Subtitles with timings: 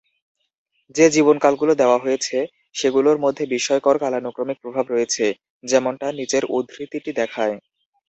[0.95, 2.37] যে-জীবনকালগুলো দেওয়া হয়েছে,
[2.75, 5.25] সেগুলোর মধ্যে বিস্ময়কর কালানুক্রমিক প্রভাব রয়েছে,
[5.63, 7.55] যেমনটা নীচের উদ্ধৃতিটি দেখায়।